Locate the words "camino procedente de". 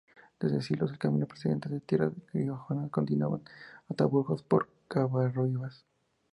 0.97-1.79